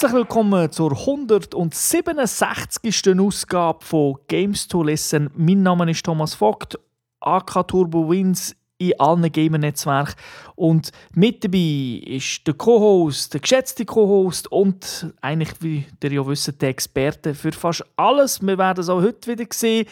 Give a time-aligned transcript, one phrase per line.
[0.00, 3.18] Herzlich willkommen zur 167.
[3.18, 5.28] Ausgabe von Games to Listen.
[5.34, 6.78] Mein Name ist Thomas Vogt,
[7.18, 10.14] AK Turbo Wins in allen Gamer-Netzwerken.
[10.54, 16.62] Und mit dabei ist der Co-Host, der geschätzte Co-Host und eigentlich, wie ihr ja wisst,
[16.62, 18.40] der Experte für fast alles.
[18.40, 19.88] Wir werden es auch heute wieder sehen.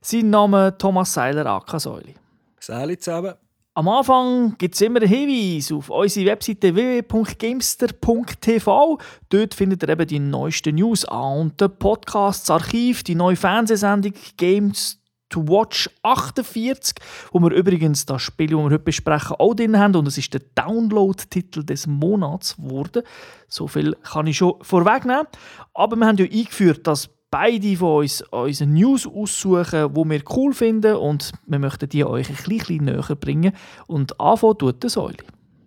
[0.00, 2.14] Sein Name Thomas Seiler, AK Säuli.
[2.60, 3.34] Salut zusammen.
[3.74, 8.98] Am Anfang gibt es immer einen Hinweis auf unsere Webseite www.gamester.tv.
[9.28, 13.36] Dort findet ihr eben die neuesten News an und den Podcast, das Archiv, die neue
[13.36, 16.96] Fernsehsendung Games to Watch 48,
[17.30, 19.94] wo wir übrigens das Spiel, das wir heute besprechen, auch drin haben.
[19.94, 23.04] Und es ist der Download-Titel des Monats geworden.
[23.46, 25.28] So viel kann ich schon vorwegnehmen.
[25.74, 30.52] Aber wir haben ja eingeführt, dass beide von uns unsere News aussuchen, die wir cool
[30.52, 33.52] finden und wir möchten die euch ein bisschen näher bringen.
[33.86, 35.18] Und anfangen tut der Säule.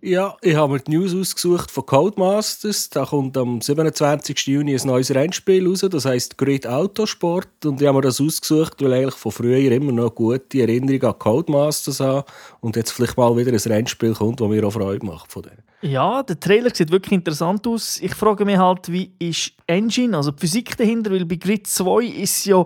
[0.06, 2.90] Ja, ich habe mir die News ausgesucht von Codemasters.
[2.90, 4.38] Da kommt am 27.
[4.48, 7.64] Juni ein neues Rennspiel raus, das heißt Grid Autosport.
[7.64, 11.06] Und ich habe mir das ausgesucht, weil ich eigentlich von früher immer noch gute Erinnerungen
[11.06, 15.06] an Codemasters habe und jetzt vielleicht mal wieder ein Rennspiel kommt, das mir auch Freude
[15.06, 15.62] macht von denen.
[15.80, 17.98] Ja, der Trailer sieht wirklich interessant aus.
[18.02, 22.04] Ich frage mich halt, wie ist Engine, also die Physik dahinter, weil bei Grid 2
[22.04, 22.62] ist ja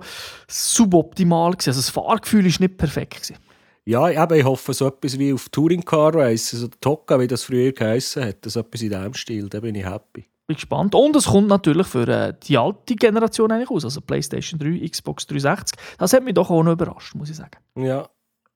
[0.49, 1.53] suboptimal.
[1.53, 3.37] Also das Fahrgefühl ist nicht perfekt gewesen.
[3.89, 7.45] Ja, eben, ich hoffe, so etwas wie auf Touring Car Race, also Tokka, wie das
[7.45, 10.27] früher geheißen hat, so etwas in diesem Stil, da bin ich happy.
[10.47, 10.95] Bin gespannt.
[10.95, 15.27] Und es kommt natürlich für äh, die alte Generation eigentlich aus, also PlayStation 3, Xbox
[15.29, 15.81] 360.
[15.97, 17.57] Das hat mich doch auch noch überrascht, muss ich sagen.
[17.77, 18.07] Ja.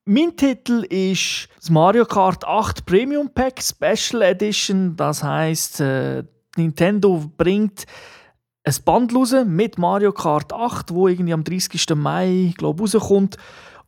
[0.05, 4.95] Mein Titel ist das Mario Kart 8 Premium Pack Special Edition.
[4.95, 6.23] Das heißt, äh,
[6.57, 7.87] Nintendo bringt
[8.65, 11.95] ein Band raus mit Mario Kart 8, wo irgendwie am 30.
[11.95, 13.37] Mai glaub, rauskommt.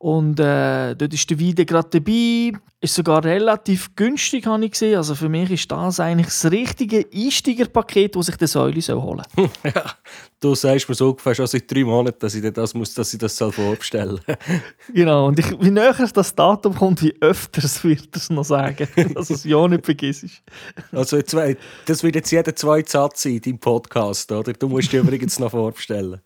[0.06, 2.52] Und äh, dort ist der Weide gerade dabei.
[2.80, 4.98] Ist sogar relativ günstig, habe ich gesehen.
[4.98, 9.50] Also für mich ist das eigentlich das richtige Einsteigerpaket, das sich der Säule holen soll.
[9.64, 9.94] ja,
[10.40, 13.20] du sagst mir so ungefähr schon seit drei Monaten, dass ich das, muss, dass ich
[13.20, 14.20] das vorbestellen
[14.94, 18.88] Genau, und ich, wie näher das Datum kommt, wie öfter wird er es noch sagen,
[19.16, 20.44] dass es ja nicht vergisst.
[20.92, 24.54] Also das wird jetzt jeder zweite Satz sein in deinem Podcast, oder?
[24.54, 26.22] Du musst dich übrigens noch vorbestellen.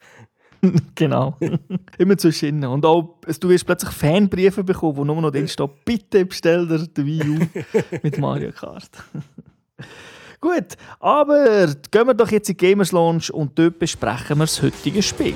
[0.96, 1.38] genau.
[1.98, 6.26] Immer zwischen Und auch, du wirst plötzlich Fanbriefe bekommen, wo nur noch drin steht, bitte
[6.26, 7.40] bestell dir den Wii U
[8.04, 8.90] mit Mario Kart.
[10.42, 14.62] Gut, aber gehen wir doch jetzt in die Gamers Launch und dort besprechen wir das
[14.62, 15.36] heutige Spiel.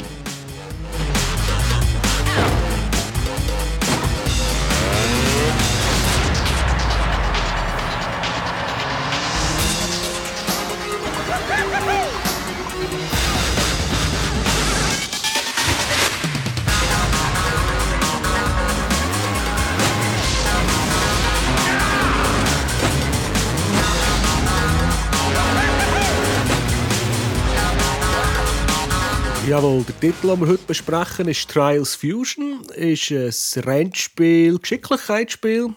[29.54, 32.62] Jawohl, der Titel, den wir heute besprechen, ist Trials Fusion.
[32.76, 35.76] Ist ein Rennspiel, Geschicklichkeitsspiel.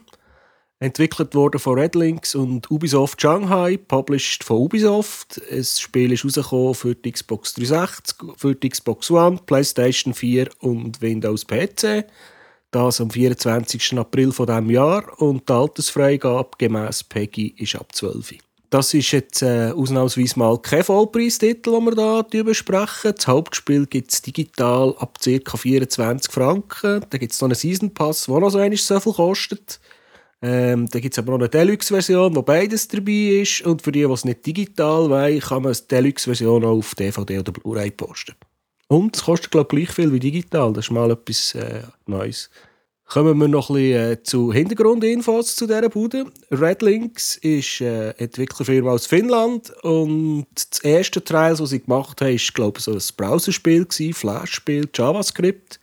[0.79, 5.43] Entwickelt worden von Redlinks und Ubisoft Shanghai, published von Ubisoft.
[5.51, 11.03] Das Spiel ist rausgekommen für die Xbox 360, für die Xbox One, PlayStation 4 und
[11.03, 12.07] Windows PC.
[12.71, 13.99] Das am 24.
[13.99, 18.46] April dieses Jahr und die Altersfreigabe gemäß PEGI ist ab 12.
[18.71, 23.13] Das ist jetzt äh, ausnahmsweise mal kein Vollpreistitel, den wir hier besprechen.
[23.17, 25.57] Das Hauptspiel gibt es digital ab ca.
[25.57, 27.05] 24 Franken.
[27.09, 29.81] Dann gibt es noch einen Season Pass, der noch so ähnlich so viel kostet.
[30.43, 33.63] Ähm, dann gibt es aber noch eine Deluxe-Version, wo beides dabei ist.
[33.63, 37.39] Und für die, die es nicht digital wollen, kann man die Deluxe-Version auch auf DVD
[37.39, 38.35] oder Blu-ray posten.
[38.89, 40.73] Und es kostet, glaube ich, gleich viel wie digital.
[40.73, 42.51] Das ist mal etwas äh, Neues.
[43.09, 46.27] Kommen wir noch ein bisschen äh, zu Hintergrundinfos zu dieser Bude.
[46.51, 52.33] Redlinks ist eine äh, Entwicklerfirma aus Finnland und das erste Trial, das sie gemacht haben,
[52.33, 55.79] war glaube ich, so ein Browserspiel, Flash-Spiel, JavaScript.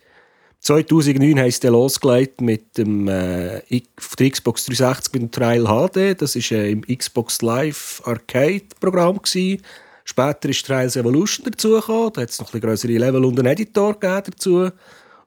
[0.60, 3.62] 2009 haben sie losgelegt mit dem äh,
[3.98, 6.20] auf der Xbox 360 mit dem Trial HD.
[6.20, 9.20] Das war äh, im Xbox Live Arcade-Programm.
[10.04, 12.12] Später ist Trials Evolution dazugekommen.
[12.12, 14.68] Da hat es noch ein größere Level und einen Editor dazu.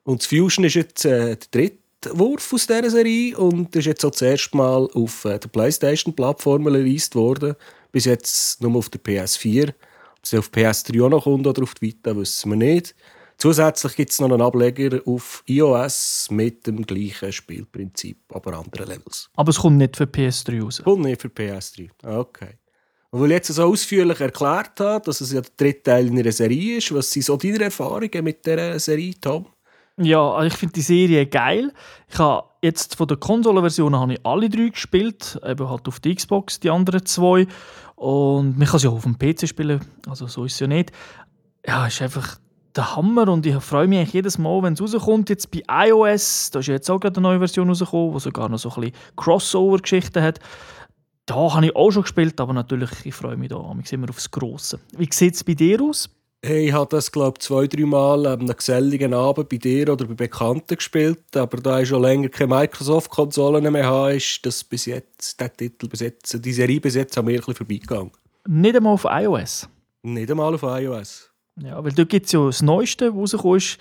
[0.04, 4.06] Und das Fusion ist jetzt äh, der dritte Wurf aus dieser Serie und ist jetzt
[4.06, 7.56] auch das erste Mal auf äh, der PlayStation-Plattform released worden.
[7.92, 9.70] Bis jetzt nur auf der PS4.
[9.70, 9.76] Ob
[10.24, 12.96] es auf PS3 auch noch kommt oder auf die Vita, wissen wir nicht.
[13.38, 19.30] Zusätzlich gibt es noch einen Ableger auf iOS mit dem gleichen Spielprinzip, aber anderen Levels.
[19.36, 20.82] Aber es kommt nicht für PS3 raus?
[20.84, 22.58] Kommt nicht für PS3, okay.
[23.12, 26.20] Und weil ich jetzt so ausführlich erklärt habe, dass es ja der dritte Teil in
[26.20, 29.46] einer Serie ist, was sind so deine Erfahrungen mit dieser Serie, Tom?
[30.00, 31.74] Ja, ich finde die Serie geil.
[32.08, 36.14] Ich habe jetzt von der Konsolenversion habe ich alle drei gespielt, eben halt auf der
[36.14, 37.48] Xbox die anderen zwei
[37.96, 40.92] und man kann sie auch auf dem PC spielen, also so ist es ja nicht.
[41.66, 42.38] Ja, ist einfach
[42.76, 45.30] der Hammer und ich freue mich jedes Mal, wenn es rauskommt.
[45.30, 48.60] Jetzt bei iOS, da ist jetzt auch gerade eine neue Version rausgekommen, die sogar noch
[48.60, 50.40] so ein bisschen Crossover-Geschichten hat.
[51.26, 53.58] Da habe ich auch schon gespielt, aber natürlich, ich freue mich da
[53.92, 54.80] immer aufs Grosse.
[54.96, 56.10] Wie sieht es bei dir aus?
[56.48, 59.92] Hey, ich habe das, glaube ich, zwei, drei Mal an einem geselligen Abend bei dir
[59.92, 61.36] oder bei Bekannten gespielt.
[61.36, 65.90] Aber da ich schon länger keine Microsoft-Konsolen mehr habe, ist das bis jetzt, der Titel
[65.90, 68.12] bis jetzt, die Serie bis jetzt an mir ein bisschen vorbeigegangen.
[68.48, 69.68] Nicht einmal auf iOS?
[70.04, 71.30] Nicht einmal auf iOS.
[71.62, 73.78] Ja, weil dort gibt es ja das Neueste, was rausgekommen ist,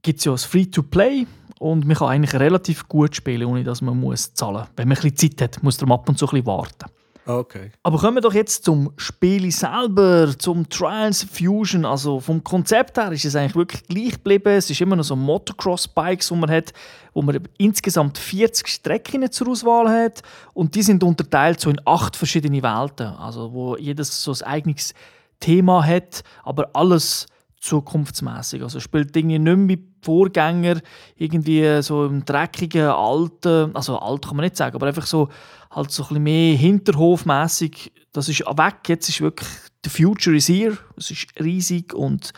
[0.00, 1.26] gibt es ja das Free-to-Play
[1.58, 4.68] und man kann eigentlich relativ gut spielen, ohne dass man muss zahlen muss.
[4.74, 6.90] Wenn man ein bisschen Zeit hat, muss man ab und zu ein bisschen warten.
[7.30, 7.70] Okay.
[7.82, 11.84] Aber kommen wir doch jetzt zum Spiel selber, zum Trials Fusion.
[11.84, 14.52] Also vom Konzept her ist es eigentlich wirklich gleich geblieben.
[14.56, 16.72] Es ist immer noch so Motocross-Bikes, die man hat,
[17.14, 20.22] wo man insgesamt 40 Strecken zur Auswahl hat.
[20.54, 23.06] Und die sind unterteilt so in acht verschiedene Welten.
[23.06, 24.94] Also wo jedes so ein eigenes
[25.38, 27.26] Thema hat, aber alles
[27.60, 28.62] zukunftsmäßig.
[28.62, 30.80] Also spielt Dinge nicht mehr wie Vorgänger
[31.16, 35.28] irgendwie so im dreckigen alten, also alt kann man nicht sagen, aber einfach so
[35.70, 37.92] halt so ein bisschen mehr hinterhofmäßig.
[38.12, 38.88] Das ist weg.
[38.88, 39.48] Jetzt ist wirklich
[39.84, 40.78] the future is here.
[40.96, 42.32] Es ist riesig und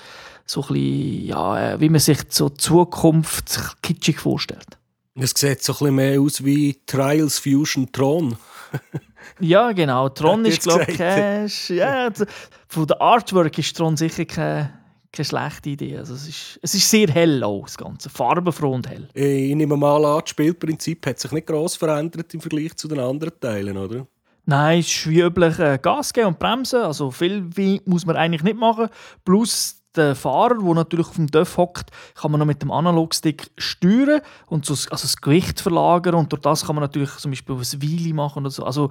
[0.45, 4.79] so ein bisschen, ja, äh, wie man sich so Zukunft kitschig vorstellt.
[5.15, 8.37] Es sieht so ein bisschen mehr aus wie Trials Fusion Tron.
[9.41, 10.09] ja, genau.
[10.09, 12.11] Tron ist, glaube ich, ja,
[12.67, 14.82] von der Artwork ist Tron sicher keine
[15.13, 15.99] keine schlechte Idee.
[15.99, 18.09] Also es, ist, es ist sehr hell auch, das Ganze.
[18.09, 19.09] Farbenfroh und hell.
[19.13, 22.99] Ich nehme mal an, das Spielprinzip hat sich nicht gross verändert im Vergleich zu den
[22.99, 24.07] anderen Teilen, oder?
[24.45, 26.81] Nein, es ist wie üblich äh, Gas geben und bremsen.
[26.81, 27.49] Also viel
[27.85, 28.89] muss man eigentlich nicht machen.
[29.25, 33.51] Plus der Fahrer, der natürlich auf dem Dörf hockt, kann man noch mit dem Analogstick
[33.59, 36.15] steuern und so, also das Gewicht verlagern.
[36.15, 38.65] Und durch das kann man natürlich zum Beispiel ein Weile machen oder so.
[38.65, 38.91] Also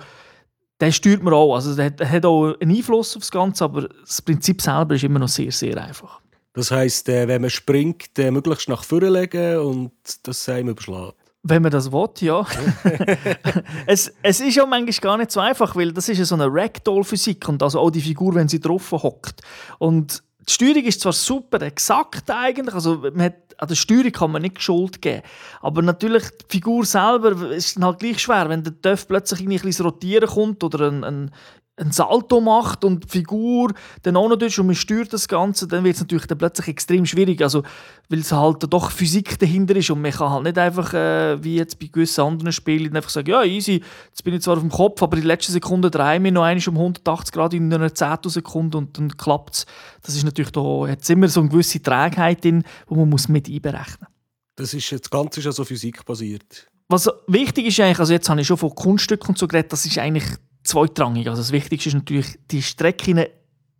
[0.82, 1.56] den steuert man auch.
[1.56, 5.04] Also der hat, hat auch einen Einfluss auf das Ganze, aber das Prinzip selber ist
[5.04, 6.20] immer noch sehr, sehr einfach.
[6.54, 9.92] Das heisst, äh, wenn man springt, äh, möglichst nach vorne legen und
[10.24, 11.14] das Seil überschlagen.
[11.44, 12.46] Wenn man das will, ja.
[13.88, 16.48] es, es ist ja manchmal gar nicht so einfach, weil das ist ja so eine
[16.48, 19.42] Ragdoll-Physik und also auch die Figur, wenn sie drauf hockt.
[19.80, 24.32] Und die Steuerung ist zwar super exakt eigentlich, also man hat, an der Steuerung kann
[24.32, 25.22] man nicht Schuld geben,
[25.62, 29.48] aber natürlich die Figur selber ist dann halt gleich schwer, wenn der Töff plötzlich ein
[29.48, 31.32] bisschen rotieren kommt oder ein, ein,
[31.82, 33.74] ein Salto macht und die Figur
[34.04, 36.68] dann auch noch durch und man steuert das Ganze, dann wird es natürlich dann plötzlich
[36.68, 37.64] extrem schwierig, also
[38.10, 41.56] weil es halt doch Physik dahinter ist und man kann halt nicht einfach, äh, wie
[41.56, 44.70] jetzt bei gewissen anderen Spielen, einfach sagen, ja easy, jetzt bin ich zwar auf dem
[44.70, 47.74] Kopf, aber in der letzten Sekunde drehe ich mich noch einmal um 180 Grad in
[47.74, 49.66] einer Zehntelsekunde und dann klappt es.
[50.04, 53.50] Das ist natürlich da, hat immer so eine gewisse Trägheit drin, die man muss mit
[53.50, 54.08] einberechnen muss.
[54.56, 56.68] Das ist das Ganze ist ja so physikbasiert.
[56.90, 59.86] Was wichtig ist eigentlich, also jetzt habe ich schon von Kunststücken und so geredet, das
[59.86, 60.26] ist eigentlich
[60.64, 61.28] zweitrangig.
[61.28, 63.26] Also das Wichtigste ist natürlich, die Strecken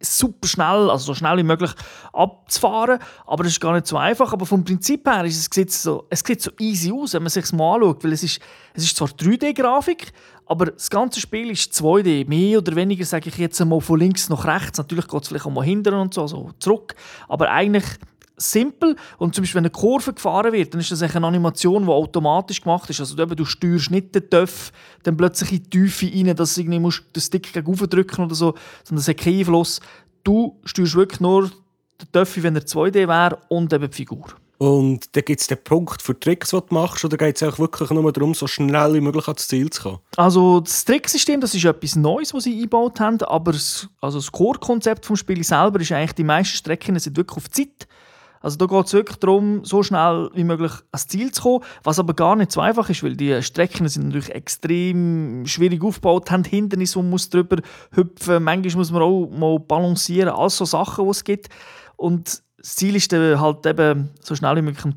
[0.04, 1.72] super schnell, also so schnell wie möglich
[2.14, 3.00] abzufahren.
[3.26, 4.34] Aber das ist gar nicht so einfach.
[4.34, 7.30] Aber vom Prinzip her ist es, sieht so, es sieht so easy aus, wenn man
[7.30, 8.04] sich mal anschaut.
[8.04, 8.40] Weil es ist,
[8.74, 10.12] es ist zwar 3D-Grafik,
[10.46, 12.28] aber das ganze Spiel ist 2D.
[12.28, 14.78] Mehr oder weniger sage ich jetzt einmal von links nach rechts.
[14.78, 16.96] Natürlich geht es vielleicht auch mal hinten und so, also zurück.
[17.28, 17.86] Aber eigentlich
[18.42, 18.96] simpel.
[19.18, 22.62] Und zum Beispiel, wenn eine Kurve gefahren wird, dann ist das eine Animation, die automatisch
[22.62, 23.00] gemacht ist.
[23.00, 24.72] Also du, steuerst nicht den Töpf
[25.04, 28.36] dann plötzlich in die Tiefe rein, dass du irgendwie musst den Stick gegen drücken oder
[28.36, 29.80] so, sondern es hat keinen Einfluss.
[30.24, 34.26] Du steuerst wirklich nur den Töpf, wenn er 2D wäre und eben die Figur.
[34.62, 37.58] Und dann gibt es den Punkt für Tricks, die du machst, oder geht es auch
[37.58, 40.00] wirklich nur darum, so schnell wie möglich ans Ziel zu kommen?
[40.18, 44.32] Also das Tricksystem, das ist etwas Neues, was sie eingebaut haben, aber das, also das
[44.32, 47.88] Core-Konzept des Spiels selber ist eigentlich, die meisten Strecken sind wirklich auf Zeit.
[48.42, 52.00] Also da geht es wirklich darum, so schnell wie möglich ans Ziel zu kommen, was
[52.00, 56.44] aber gar nicht so einfach ist, weil die Strecken sind natürlich extrem schwierig aufgebaut, haben
[56.44, 57.58] Hindernisse, wo man muss drüber
[57.92, 61.50] hüpfen, manchmal muss man auch mal balancieren, all so Sachen, die es gibt.
[61.98, 64.96] Und das Ziel ist dann halt eben, so schnell wie möglich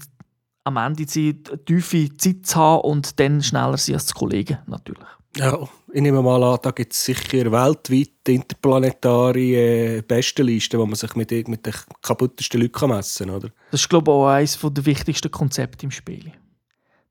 [0.64, 5.04] am Ende eine tiefe Zeit zu haben und dann schneller sein als die Kollegen natürlich.
[5.36, 10.94] Ja, ich nehme mal an, da gibt es sicher weltweit interplanetare äh, Bestenlisten, wo man
[10.94, 13.52] sich mit, mit den kaputtesten Leuten messen kann?
[13.70, 16.32] Das ist, glaube ich, auch eines der wichtigsten Konzepte im Spiel.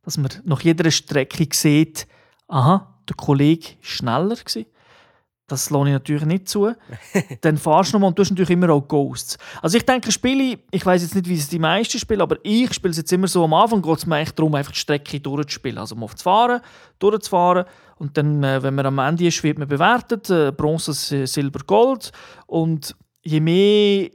[0.04, 2.08] Dass man nach jeder Strecke sieht,
[2.48, 4.36] aha, der Kollege war schneller.
[4.36, 4.66] Gewesen.
[5.48, 6.74] Das lohne ich natürlich nicht zu.
[7.42, 9.38] Dann fahrst du nochmal und du hast natürlich immer auch Ghosts.
[9.62, 12.74] Also ich denke, Spiele, ich weiß jetzt nicht, wie es die meisten spielen, aber ich
[12.74, 15.20] spiele es jetzt immer so, am Anfang geht es mir eigentlich darum, einfach die Strecke
[15.20, 15.78] durchzuspielen.
[15.78, 16.62] Also mal zu fahren,
[17.00, 17.66] durchzufahren
[17.98, 20.94] und dann, äh, wenn man am Ende ist, wird man bewertet, äh, Bronze,
[21.28, 22.12] Silber, Gold
[22.48, 24.10] und je mehr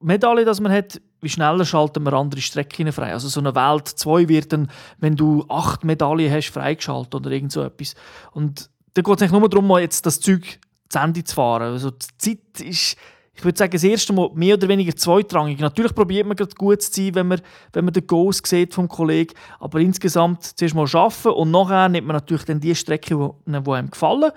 [0.00, 3.12] Medaillen das man hat, wie schneller schalten wir andere Strecken frei.
[3.12, 7.52] Also so eine Welt 2 wird dann, wenn du acht Medaillen hast, freigeschaltet oder irgend
[7.52, 7.94] so etwas.
[8.32, 10.58] Und da geht es eigentlich nur darum, jetzt das Zeug
[10.90, 11.62] zu Ende zu fahren.
[11.62, 12.96] Also die Zeit ist,
[13.32, 15.60] ich würde sagen, das erste Mal mehr oder weniger zweitrangig.
[15.60, 17.40] Natürlich probiert man gerade gut zu sein, wenn man,
[17.72, 22.06] wenn man den Goals sieht vom Kollegen, aber insgesamt zuerst mal arbeiten und nachher nimmt
[22.06, 24.30] man natürlich dann die Strecken, die, die einem gefallen.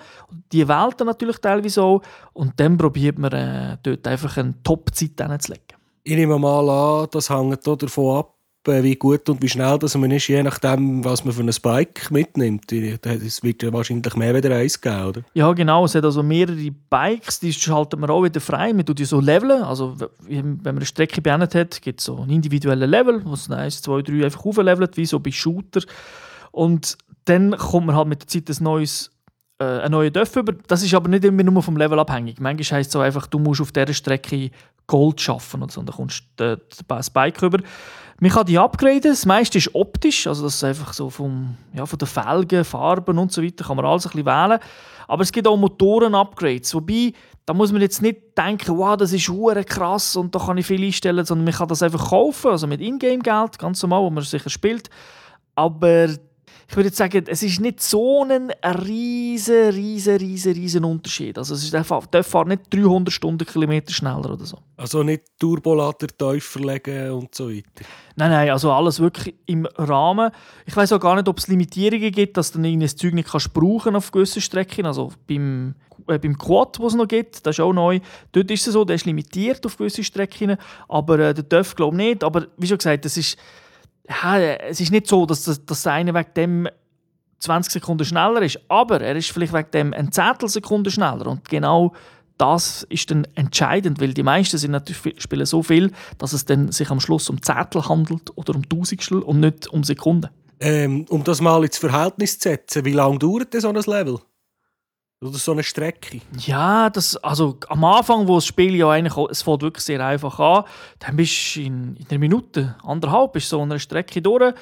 [0.54, 5.78] Die dann natürlich teilweise auch und dann probiert man äh, dort einfach eine Top-Zeit hinzulegen.
[6.06, 8.33] Ich nehme mal an, das hängt davon ab,
[8.66, 12.12] wie gut und wie schnell dass man ist, je nachdem, was man für ein Bike
[12.12, 12.72] mitnimmt.
[12.72, 15.22] Es wird ja wahrscheinlich mehr wieder eins geben, oder?
[15.34, 15.86] Ja, genau.
[15.86, 18.74] Es hat also mehrere Bikes, die schalten wir auch wieder frei.
[18.74, 19.64] Man tut die so leveln.
[19.64, 23.50] Also, wenn man eine Strecke beendet hat, gibt es so einen individuellen Level, wo es
[23.50, 25.82] 1, 2, 3 einfach auflevelt, wie so bei Shooter.
[26.52, 29.12] Und dann kommt man halt mit der Zeit ein neues
[29.60, 30.54] äh, einen neuen über.
[30.68, 32.40] Das ist aber nicht immer nur vom Level abhängig.
[32.40, 34.52] Manchmal heisst es so einfach, du musst auf dieser Strecke
[34.88, 35.80] Gold schaffen und so.
[35.80, 37.60] Und dann kommst du das Bike rüber.
[38.20, 39.12] Man kann die upgraden.
[39.12, 43.18] Das meiste ist optisch, also das ist einfach so vom, ja, von den Felgen, Farben
[43.18, 44.60] und so weiter, kann man alles ein bisschen wählen.
[45.08, 47.14] Aber es gibt auch Motoren-Upgrades, wobei,
[47.46, 50.66] da muss man jetzt nicht denken, wow, das ist hure krass und da kann ich
[50.66, 54.24] viel einstellen, sondern man kann das einfach kaufen, also mit Ingame-Geld, ganz normal, wo man
[54.24, 54.90] sicher spielt.
[55.56, 56.08] Aber
[56.74, 61.38] ich würde sagen, es ist nicht so ein riesen, riesen, riesen, riesen Unterschied.
[61.38, 64.58] Also es ist einfach, der fährt nicht 300 Stundenkilometer schneller oder so.
[64.76, 67.86] Also nicht Turbolader tiefer legen und so weiter?
[68.16, 70.32] Nein, nein, also alles wirklich im Rahmen.
[70.66, 73.54] Ich weiß auch gar nicht, ob es Limitierungen gibt, dass du das Zeug nicht kannst
[73.54, 74.88] brauchen auf gewissen Strecken.
[74.88, 75.76] Also beim,
[76.08, 78.00] äh, beim Quad, was es noch gibt, das ist auch neu.
[78.32, 80.58] Dort ist es so, der ist limitiert auf gewisse Strecken,
[80.90, 82.24] aber äh, der TÜV glaube ich nicht.
[82.24, 83.38] Aber wie schon gesagt, das ist
[84.06, 86.70] es ist nicht so, dass, das, dass der eine wegen dem
[87.40, 91.94] 20 Sekunden schneller ist, aber er ist vielleicht wegen dem ein Zehntelsekunde schneller und genau
[92.38, 96.72] das ist dann entscheidend, weil die meisten sind natürlich, spielen so viel, dass es dann
[96.72, 100.30] sich am Schluss um Zettel handelt oder um Tausendstel und nicht um Sekunden.
[100.60, 104.20] Ähm, um das mal ins Verhältnis zu setzen, wie lange dauert denn so ein Level?
[105.24, 106.22] Oder so eine Strecke?
[106.40, 110.40] Ja, das, also am Anfang, wo das Spiel ja eigentlich, es fängt wirklich sehr einfach
[110.40, 110.64] an,
[111.00, 114.54] dann bist du in, in einer Minute, anderthalb, bist so eine Strecke durch.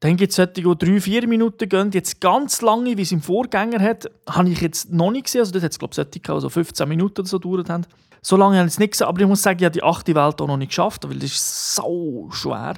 [0.00, 1.90] Dann gibt es solche, die drei, vier Minuten gehen.
[1.90, 5.40] Jetzt ganz lange, wie es im Vorgänger hat, habe ich jetzt noch nicht gesehen.
[5.40, 7.86] Also das hat es, glaube ich, solche, also 15 Minuten oder so gedauert haben.
[8.20, 10.14] So lange habe ich es nicht gesehen, aber ich muss sagen, ich habe die achte
[10.14, 12.74] Welt auch noch nicht geschafft, weil das ist so schwer.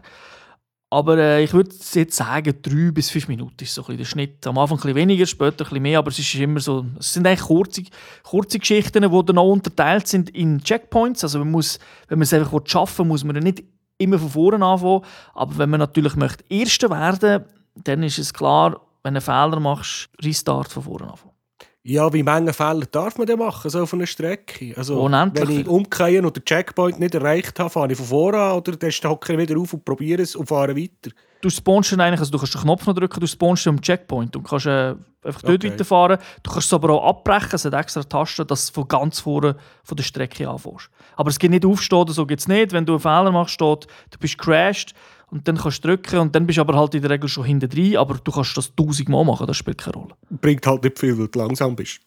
[0.90, 4.46] Aber äh, ich würde jetzt sagen, drei bis fünf Minuten ist so ein der Schnitt.
[4.46, 7.12] Am Anfang ein bisschen weniger, später ein bisschen mehr, aber es ist immer so, es
[7.12, 7.82] sind eigentlich kurze,
[8.22, 11.24] kurze Geschichten, die dann auch unterteilt sind in Checkpoints.
[11.24, 11.78] Also man muss,
[12.08, 13.64] wenn man es einfach schaffen will, muss man nicht
[13.98, 15.02] immer von vorne anfangen.
[15.34, 19.60] Aber wenn man natürlich möchte Erster werden, dann ist es klar, wenn du einen Fehler
[19.60, 21.37] machst, Restart von vorne anfangen.
[21.84, 24.74] Ja, wie viele Fehler darf man denn machen, so auf einer Strecke?
[24.76, 25.48] Also, Unendlich.
[25.48, 28.76] Wenn ich umkehre und den Checkpoint nicht erreicht habe, fahre ich von vorne an oder
[28.76, 31.10] dann hocke ich wieder auf und probiere es und fahre weiter?
[31.40, 34.42] Du spawnst eigentlich, also du kannst den Knopf noch drücken, du spawnst am Checkpoint und
[34.42, 35.70] kannst äh, einfach dort okay.
[35.70, 36.18] weiterfahren.
[36.42, 39.56] Du kannst es aber auch abbrechen, es hat extra Tasten, dass du von ganz vorne
[39.84, 40.90] von der Strecke anfängst.
[41.14, 42.72] Aber es geht nicht aufstehen, so geht es nicht.
[42.72, 44.94] Wenn du einen Fehler machst, steht, du bist crashed
[45.30, 47.44] und dann kannst du drücken und dann bist du aber halt in der Regel schon
[47.44, 50.14] hinten drin, aber du kannst das tausendmal machen, das spielt keine Rolle.
[50.30, 52.00] Bringt halt nicht viel, weil du langsam bist.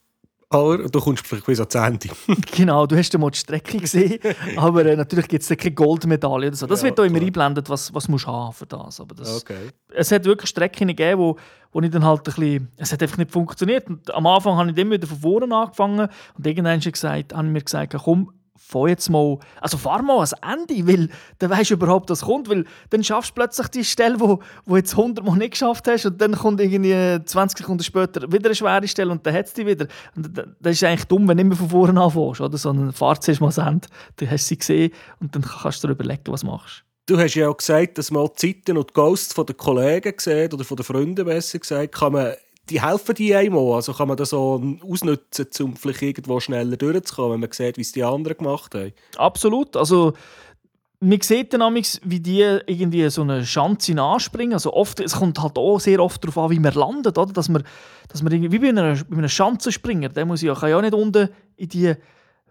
[0.51, 2.10] Aber du kommst vielleicht bis ans Ende.
[2.51, 4.20] genau, du hast ja mal die Strecke gesehen,
[4.58, 6.68] aber äh, natürlich gibt es keine Goldmedaille oder so.
[6.68, 9.00] Das ja, wird da immer eingeblendet, was, was musst du haben für das.
[9.00, 9.70] Aber das okay.
[9.94, 11.38] Es hat wirklich Strecken gegeben, wo,
[11.72, 13.88] wo ich dann halt ein bisschen, es hat einfach nicht funktioniert.
[13.88, 17.62] Und am Anfang habe ich immer wieder von vorne angefangen und irgendwann habe ich mir
[17.62, 18.34] gesagt, komm,
[18.72, 21.10] fahr jetzt mal, also fahr mal ans Ende, weil
[21.40, 24.78] dann weißt du überhaupt, was kommt, weil dann schaffst du plötzlich die Stelle, wo, wo
[24.78, 28.56] jetzt 100 Mal nicht geschafft hast und dann kommt irgendwie 20 Sekunden später wieder eine
[28.56, 29.88] schwere Stelle und dann hat es die wieder.
[30.16, 32.58] Und das ist eigentlich dumm, wenn du immer von vorne anfängst, oder?
[32.58, 35.88] Sondern fahrst erst mal ans Ende, dann hast du sie gesehen und dann kannst du
[35.88, 36.84] dir überlegen, was du machst.
[37.08, 40.13] Du hast ja auch gesagt, dass man die Zeiten und die Ghosts von den Kollegen
[40.18, 42.34] sieht, oder von den Freunden besser gesagt, kann man
[42.70, 43.74] die helfen die einmal.
[43.74, 47.82] Also kann man das so ausnutzen, um vielleicht irgendwo schneller durchzukommen, wenn man sieht, wie
[47.82, 48.94] es die anderen gemacht haben.
[49.18, 49.75] Absolut.
[49.75, 50.13] Also
[51.03, 54.53] man sieht dann wie die irgendwie so eine Schanze anspringen.
[54.53, 57.34] Also oft, es kommt halt auch sehr oft darauf an, wie man landet, oder?
[57.34, 57.63] Dass man,
[58.08, 60.94] dass man wie bei, einer, bei einem Schanzenspringer, der muss ja, kann ja auch nicht
[60.94, 61.96] unten in die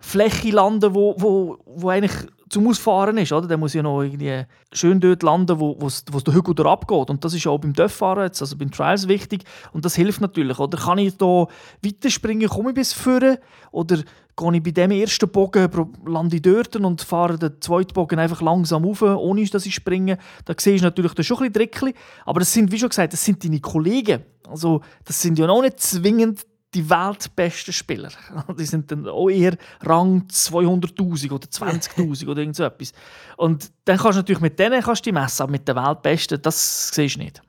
[0.00, 2.12] Fläche landen, wo, wo, wo eigentlich
[2.50, 3.33] zum Ausfahren ist.
[3.33, 3.47] Oder?
[3.47, 7.09] Der muss ja noch irgendwie schön dort landen, wo, wo der Hügel abgeht.
[7.09, 9.45] Und das ist auch beim Dörffahren, also beim Trials wichtig.
[9.73, 10.59] Und das hilft natürlich.
[10.59, 11.47] Oder kann ich da
[11.83, 13.38] weiterspringen, komme ich bis vorne?
[13.71, 13.99] Oder
[14.37, 15.69] gehe ich bei dem ersten Bogen,
[16.07, 20.19] lande ich dort und fahre den zweiten Bogen einfach langsam auf, ohne dass ich springe?
[20.45, 21.95] Da sehe ich natürlich das schon ein bisschen Drickli.
[22.26, 24.25] Aber das sind, wie schon gesagt, das sind deine Kollegen.
[24.49, 28.11] Also das sind ja noch nicht zwingend die weltbesten Spieler.
[28.59, 32.93] Die sind dann auch eher Rang 200'000 oder 20'000 oder irgend so etwas.
[33.37, 36.41] Und dann kannst du natürlich mit denen kannst du die messen, aber mit den weltbesten,
[36.41, 37.43] das siehst du nicht.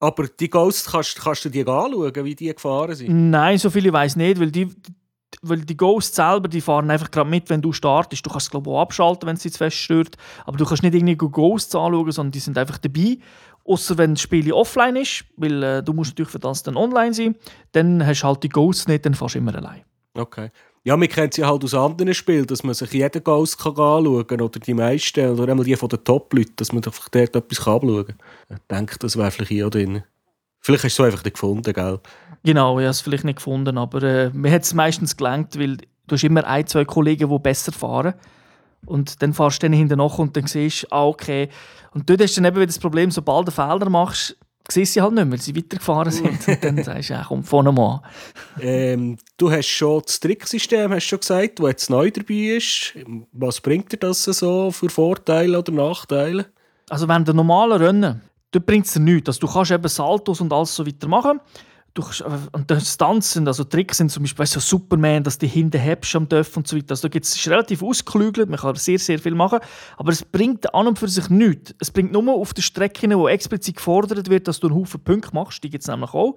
[0.00, 3.30] Aber die Ghosts, kannst, kannst du dir anschauen, wie die gefahren sind?
[3.30, 4.68] Nein, so viele weiß nicht, weil die,
[5.42, 8.26] weil die Ghosts selber, die fahren einfach gerade mit, wenn du startest.
[8.26, 10.16] Du kannst es glaube ich auch abschalten, wenn es dich zu fest stört.
[10.44, 13.18] Aber du kannst nicht irgendwie Ghosts anschauen, sondern die sind einfach dabei.
[13.64, 17.14] Außer wenn das Spiel offline ist, weil äh, du musst natürlich für das dann online
[17.14, 17.36] sein.
[17.72, 19.82] Dann hast du halt die Ghosts nicht, dann du immer allein.
[20.14, 20.50] Okay.
[20.84, 24.26] Ja, wir kennen sie halt aus anderen Spielen, dass man sich jeden Ghost kann anschauen
[24.26, 27.66] kann oder die meisten oder einmal die von den Top-Leuten, dass man einfach dort etwas
[27.66, 28.16] anschauen kann.
[28.50, 30.02] Ich denke, das wäre vielleicht hier drin.
[30.60, 32.00] Vielleicht hast du es einfach nicht gefunden, gell?
[32.44, 35.76] Genau, ich habe es vielleicht nicht gefunden, aber äh, mir hat es meistens gelangt, weil
[35.76, 38.14] du hast immer ein, zwei Kollegen, die besser fahren.
[38.86, 41.48] Und dann fährst du dann hinten nach und dann siehst du, ah, okay.
[41.92, 44.36] Und dort hast du dann eben wieder das Problem, sobald du Fehler machst,
[44.68, 46.48] siehst du sie halt nicht mehr, weil sie weitergefahren sind.
[46.48, 48.02] und dann sagst du, ja, komm, vorne mal
[48.60, 52.94] ähm, Du hast schon das Tricksystem hast schon gesagt, das jetzt neu dabei ist.
[53.32, 56.46] Was bringt dir das so für Vorteile oder Nachteile?
[56.88, 58.20] Also während der normalen Rennen,
[58.50, 59.28] dort bringt es dir nichts.
[59.28, 61.40] Also, du kannst eben Saltos und alles so weiter machen
[61.94, 62.02] du,
[62.52, 66.14] und die Stunts also Tricks sind zum Beispiel weißt, so Superman, dass die hinten hebst
[66.16, 66.90] am Dörf und so weiter.
[66.90, 69.60] Also da gibt es relativ ausgeklügelt, man kann sehr, sehr viel machen,
[69.96, 71.74] aber es bringt an und für sich nichts.
[71.78, 75.34] Es bringt nur auf den Strecken, wo explizit gefordert wird, dass du einen Haufen Punkte
[75.34, 76.36] machst, die gibt es nämlich auch.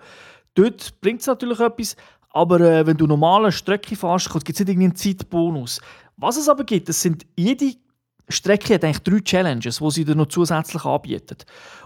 [0.56, 1.96] Dort bringt es natürlich etwas,
[2.30, 5.80] aber äh, wenn du normale Strecke fährst, gibt es nicht irgendeinen Zeitbonus.
[6.18, 7.74] Was es aber gibt, das sind jede
[8.28, 11.38] Strecke hat eigentlich drei Challenges, die sie dir noch zusätzlich anbieten.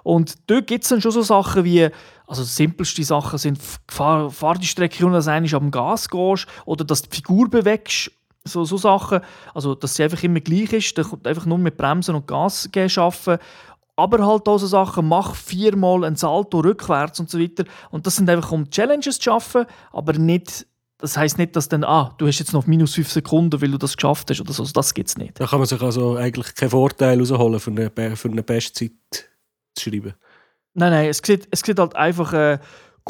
[0.04, 1.90] Und dort gibt es dann schon so Sachen wie,
[2.28, 6.48] also simpelste Sachen sind, fahr, fahr die Strecke runter, dass du einmal am Gas gehst
[6.66, 8.12] oder dass du die Figur bewegst.
[8.46, 9.20] So, so Sachen,
[9.54, 13.44] also dass sie einfach immer gleich ist, dann einfach nur mit Bremsen und Gas arbeiten.
[13.98, 17.66] Aber halt auch so Sachen, mach viermal ein Salto rückwärts und so weiter.
[17.92, 20.66] Und das sind einfach um Challenges zu schaffen, aber nicht
[21.00, 23.78] das heißt nicht, dass dann, ah, du hast jetzt noch minus 5 Sekunden, weil du
[23.78, 24.66] das geschafft hast oder so.
[24.66, 25.40] Das gibt es nicht.
[25.40, 28.92] Da kann man sich also eigentlich keinen Vorteil rausholen, für eine, für eine Bestzeit
[29.76, 30.14] zu schreiben.
[30.74, 32.60] Nein, nein, es sieht, es sieht halt einfach äh,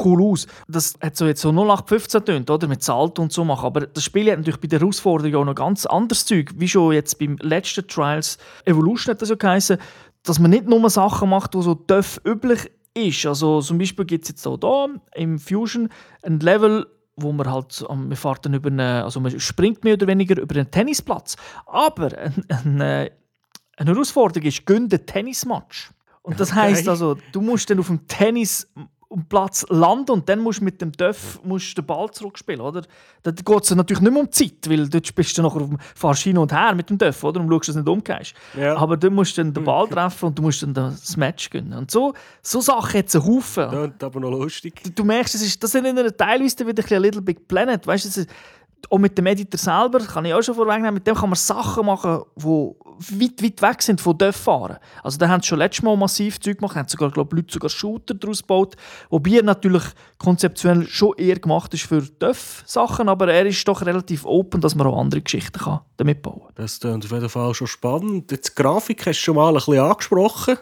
[0.03, 0.45] cool aus.
[0.67, 2.67] Das hat so jetzt so 0815 tönt, oder?
[2.67, 3.65] Mit Salto und so machen.
[3.65, 6.51] Aber das Spiel hat natürlich bei der Herausforderung auch noch ganz anderes Zeug.
[6.57, 9.77] Wie schon jetzt beim letzten Trials Evolution hat das ja geheißen,
[10.21, 13.25] dass man nicht nur Sachen macht, die so doof üblich ist.
[13.25, 15.89] Also zum Beispiel gibt es jetzt auch hier im Fusion
[16.21, 16.85] ein Level,
[17.21, 20.55] wo man halt, wir fahren dann über eine, also man springt mehr oder weniger über
[20.55, 21.35] einen Tennisplatz.
[21.65, 23.11] Aber eine,
[23.77, 25.91] eine Herausforderung ist, gönn den Tennismatch.
[26.21, 26.61] Und das okay.
[26.61, 28.71] heißt also, du musst dann auf dem Tennis
[29.09, 32.83] um Platz landen und dann musst du mit dem Döff musst den Ball zurückspielen, oder?
[33.23, 35.79] Da geht es natürlich nicht mehr um Zeit, weil dort bist du nachher auf dem
[35.95, 37.41] fahrst hin und her mit dem Döff, oder?
[37.41, 38.33] Und schaust, dass du nicht umgehst.
[38.55, 38.77] Ja.
[38.77, 41.73] Aber du musst dann den Ball treffen und du musst dann das Match gewinnen.
[41.73, 43.91] Und so, so Sachen hat es einen Haufen.
[43.97, 44.79] Das aber noch lustig.
[44.83, 48.15] Du, du merkst, das, ist, das erinnert teilweise wieder ein bisschen Little Big Planet, weißt
[48.15, 48.25] du?
[48.89, 51.85] Auch mit dem Editor selber, kann ich auch schon vorwegnehmen, mit dem kann man Sachen
[51.85, 54.77] machen, die weit, weit weg sind von fahren.
[55.03, 57.69] Also da haben sie schon letztes Mal massiv Zeug gemacht, haben sogar, glaube Leute sogar
[57.69, 58.75] Shooter daraus gebaut,
[59.09, 59.83] wobei er natürlich
[60.17, 64.87] konzeptionell schon eher gemacht ist für Dörf-Sachen, aber er ist doch relativ open, dass man
[64.87, 65.59] auch andere Geschichten
[65.97, 66.53] damit bauen kann.
[66.55, 68.31] Das ist auf jeden Fall schon spannend.
[68.31, 70.57] Die Grafik hast du schon mal ein bisschen angesprochen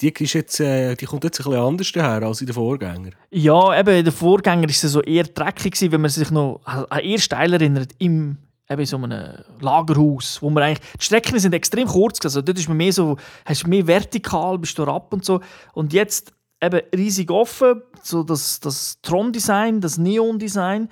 [0.00, 3.14] die, ist jetzt, äh, die kommt jetzt ein bisschen anders daher als in den Vorgängern.
[3.30, 7.18] Ja, eben in den Vorgängern war so eher dreckig, wenn man sich noch an eher
[7.18, 8.38] Teil erinnert, im
[8.70, 12.68] eben so einem Lagerhaus, wo man eigentlich, die Strecken sind extrem kurz, also dort ist
[12.68, 15.40] man mehr so, hast mehr vertikal, bist du ab und so.
[15.72, 16.32] Und jetzt
[16.62, 20.90] eben riesig offen, so das, das Tron-Design, das Neon-Design.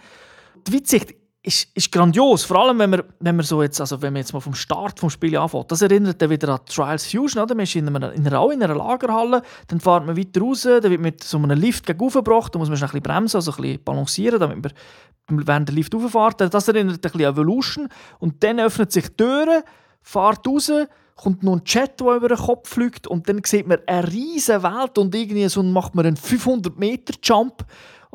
[0.67, 1.17] Die Witzig,
[1.47, 2.45] ist, ist grandios.
[2.45, 5.01] Vor allem, wenn man, wenn man so jetzt, also wenn man jetzt mal vom Start
[5.01, 5.71] des Spiels anfängt.
[5.71, 7.43] Das erinnert dann wieder an Trials Fusion.
[7.43, 7.55] Oder?
[7.55, 10.83] Man ist in einer, in einer, in einer Lagerhalle, dann fährt man weiter raus, dann
[10.83, 13.85] wird mit so einem Lift gegenübergebracht, da muss man ein bisschen bremsen, also ein bisschen
[13.85, 14.75] balancieren, damit
[15.29, 16.53] man während der Lift rauffährt.
[16.53, 17.89] Das erinnert ein bisschen an Evolution.
[18.19, 19.63] Und dann öffnet sich die Türe,
[20.03, 20.73] fährt raus,
[21.15, 24.63] kommt noch ein Chat, der über den Kopf fliegt und dann sieht man eine riesige
[24.63, 27.65] Welt und irgendwie so macht man einen 500 Meter Jump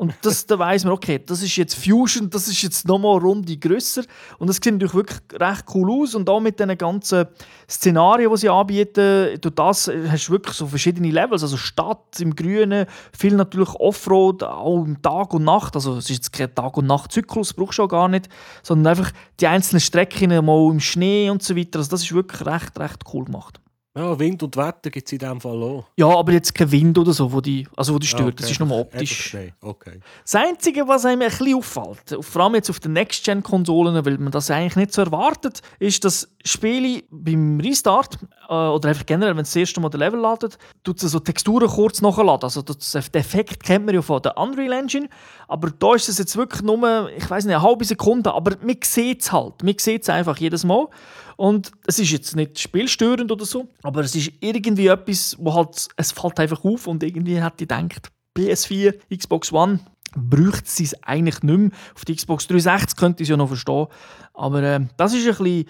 [0.02, 3.56] und das, da weiss man, okay, das ist jetzt Fusion, das ist jetzt nochmal Runde
[3.56, 4.02] grösser.
[4.38, 6.16] Und das sieht natürlich wirklich recht cool aus.
[6.16, 7.28] Und auch mit den ganzen
[7.70, 11.44] Szenarien, die sie anbieten, durch das hast du wirklich so verschiedene Levels.
[11.44, 12.86] Also Stadt im Grünen,
[13.16, 15.76] viel natürlich Offroad, auch im Tag und Nacht.
[15.76, 18.28] Also es ist jetzt kein Tag- und Nacht-Zyklus, brauchst du auch gar nicht.
[18.64, 21.78] Sondern einfach die einzelnen Strecken mal im Schnee und so weiter.
[21.78, 23.61] Also das ist wirklich recht, recht cool gemacht.
[23.94, 25.84] Ja, Wind und Wetter gibt es in diesem Fall auch.
[25.98, 28.28] Ja, aber jetzt kein Wind oder so, wo die, also wo die stört.
[28.28, 28.36] Okay.
[28.38, 29.36] Das ist nur optisch.
[29.60, 30.00] Okay.
[30.22, 34.32] Das Einzige, was einem ein bisschen auffällt, vor allem jetzt auf den Next-Gen-Konsolen, weil man
[34.32, 39.42] das eigentlich nicht so erwartet, ist, dass Spiele beim Restart äh, oder einfach generell, wenn
[39.42, 42.44] es das erste Mal den Level ladet, tut es so Texturen kurz nachladen.
[42.44, 45.10] Also das, den Effekt kennt man ja von der Unreal Engine,
[45.48, 48.76] aber da ist es jetzt wirklich nur, ich weiß nicht, eine halbe Sekunde, aber man
[48.82, 49.62] sieht es halt.
[49.62, 50.88] Man sieht es einfach jedes Mal.
[51.36, 55.88] Und es ist jetzt nicht spielstörend oder so, aber es ist irgendwie etwas, wo halt,
[55.96, 59.80] es fällt einfach auf und irgendwie hat die gedacht, PS4, Xbox One,
[60.16, 61.70] bräuchte sie es eigentlich nicht mehr.
[61.94, 63.86] Auf die Xbox 360 könnte ich es ja noch verstehen.
[64.34, 65.66] Aber äh, das ist ein bisschen,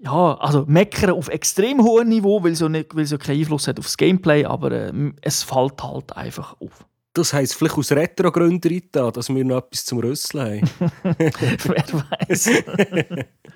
[0.00, 2.82] ja, also meckern auf extrem hohem Niveau, weil es ja, ja
[3.18, 6.86] keinen Einfluss hat aufs Gameplay, aber äh, es fällt halt einfach auf.
[7.16, 8.68] Das heisst vielleicht aus Retro-Gründen
[9.10, 10.90] dass wir noch etwas zum Rüsseln haben.
[11.18, 11.84] Wer
[12.28, 12.50] weiß.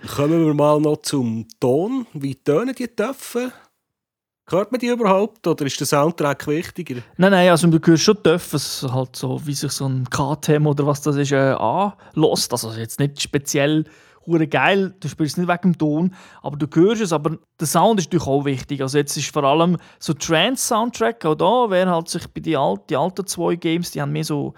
[0.16, 2.06] Kommen wir mal noch zum Ton.
[2.14, 3.52] Wie tönen die Töpfe?
[4.48, 7.02] Hört man die überhaupt oder ist der Soundtrack wichtiger?
[7.18, 10.86] Nein, nein, also du hörst schon es halt so, wie sich so ein KTM oder
[10.86, 12.52] was das ist, äh, anlässt.
[12.52, 13.84] Also jetzt nicht speziell
[14.26, 18.00] hure geil, du spielst nicht wegen dem Ton, aber du hörst es, aber der Sound
[18.00, 18.82] ist natürlich auch wichtig.
[18.82, 22.84] Also jetzt ist vor allem so Trance-Soundtrack, auch da wäre halt sich bei den alten,
[22.90, 24.54] die alten zwei Games, die haben mehr so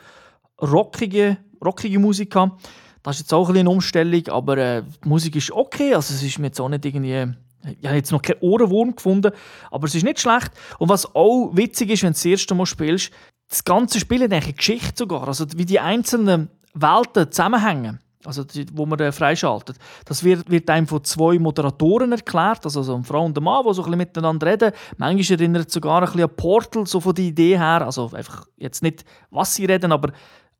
[0.61, 2.61] rockige, rockige Musik gehabt.
[3.03, 6.22] Das ist jetzt auch ein eine Umstellung, aber äh, die Musik ist okay, also es
[6.22, 7.35] ist mir jetzt auch nicht irgendwie
[7.81, 9.31] ich habe jetzt noch keinen Ohrenwurm gefunden,
[9.70, 10.51] aber es ist nicht schlecht.
[10.79, 13.12] Und was auch witzig ist, wenn du das erste Mal spielst,
[13.48, 15.29] das ganze Spiel hat eine Geschichte sogar.
[15.29, 19.77] Also wie die einzelnen Welten zusammenhängen, also wo man äh, freischaltet.
[20.05, 23.65] Das wird, wird einem von zwei Moderatoren erklärt, also so eine Frau und ein Mann,
[23.67, 24.73] die so ein bisschen miteinander reden.
[24.97, 27.83] Manchmal erinnert es sogar ein bisschen an Portal, so von der Idee her.
[27.85, 30.13] Also einfach jetzt nicht, was sie reden, aber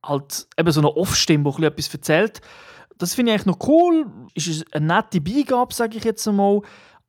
[0.05, 2.40] halt eben so eine Off-Stimme, die etwas erzählt.
[2.98, 4.07] Das finde ich eigentlich noch cool.
[4.35, 6.61] Ist eine nette Beigabe, sage ich jetzt einmal.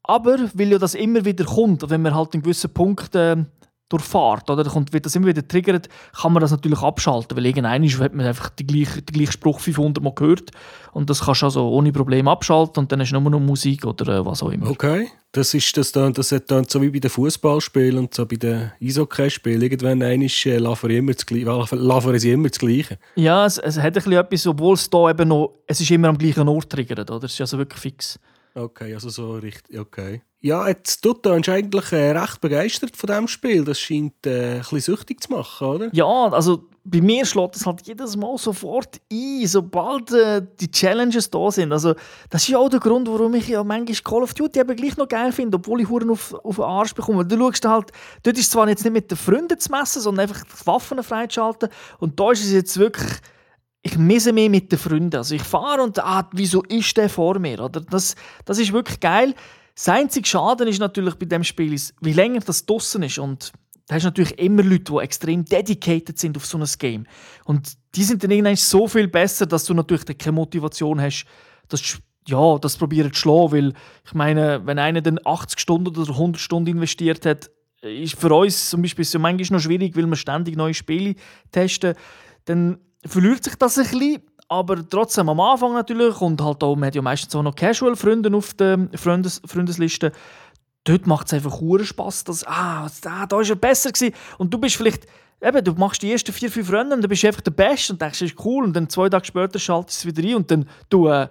[0.04, 3.38] Aber weil ja das immer wieder kommt, wenn man halt einen gewissen Punkt äh,
[3.90, 5.88] durchfahrt, oder kommt, wird das immer wieder triggert,
[6.20, 9.60] kann man das natürlich abschalten, weil irgendwann hat man einfach den gleichen, den gleichen Spruch
[9.60, 10.52] 500 Mal gehört
[10.94, 14.20] und das kannst du also ohne Probleme abschalten und dann ist nur noch Musik oder
[14.20, 14.70] äh, was auch immer.
[14.70, 18.26] Okay, das ist das dann, das hat dann so wie bei den Fußballspielen und so
[18.26, 22.98] bei den Eishockey-Spielen, irgendwann ist äh, laufen immer das Gleiche, immer das Gleiche.
[23.16, 26.10] Ja, es, es hat ein bisschen etwas, obwohl es da eben noch, es ist immer
[26.10, 27.26] am gleichen Ort triggert, oder?
[27.26, 28.20] Es ist also wirklich fix.
[28.56, 30.22] Okay, also so richtig, okay.
[30.40, 33.64] Ja, jetzt, du bist eigentlich äh, recht begeistert von diesem Spiel.
[33.64, 35.90] Das scheint äh, ein bisschen süchtig zu machen, oder?
[35.94, 41.30] Ja, also bei mir schlägt es halt jedes Mal sofort ein, sobald äh, die Challenges
[41.30, 41.72] da sind.
[41.72, 41.96] Also
[42.30, 44.98] das ist ja auch der Grund, warum ich ja manchmal Call of Duty eben gleich
[44.98, 47.26] noch geil finde, obwohl ich Huren auf, auf den Arsch bekomme.
[47.26, 47.92] Du schaust halt,
[48.24, 51.02] dort ist es zwar jetzt nicht mit den Freunden zu messen, sondern einfach die Waffen
[51.02, 51.70] freizuschalten.
[52.00, 53.22] Und da ist es jetzt wirklich
[53.84, 55.18] ich misse mich mit den Freunden.
[55.18, 57.60] Also ich fahre und ah, wieso ist der vor mir?
[57.60, 58.16] Oder das,
[58.46, 59.36] das ist wirklich geil.
[59.76, 63.20] Das einzige Schaden ist natürlich bei dem Spiel, ist, wie länger das draussen ist.
[63.20, 63.52] Und
[63.88, 67.06] da hast du natürlich immer Leute, die extrem dedicated sind auf so ein Game.
[67.44, 71.26] Und die sind dann irgendwann so viel besser, dass du natürlich keine Motivation hast,
[71.68, 73.52] das ja, das probieren zu schlagen.
[73.52, 73.74] Weil
[74.06, 77.50] ich meine, wenn einer dann 80 Stunden oder 100 Stunden investiert hat,
[77.82, 81.16] ist für uns zum Beispiel so manchmal noch schwierig, weil wir ständig neue Spiele
[81.52, 81.96] testen.
[82.46, 86.88] Dann verliert sich das ein bisschen, aber trotzdem am Anfang natürlich und halt auch, man
[86.88, 90.12] hat ja meistens auch noch Casual-Freunde auf der Freundes Freundesliste.
[90.84, 94.14] Dort macht es einfach Spass, dass, ah, da, da ist er besser gewesen.
[94.38, 95.08] Und du bist vielleicht,
[95.42, 97.94] eben, du machst die ersten vier, fünf Rennen und dann bist du einfach der Beste
[97.94, 98.66] und denkst, das ist cool.
[98.66, 101.30] Und dann zwei Tage später schaltest du es wieder ein und dann, du, äh,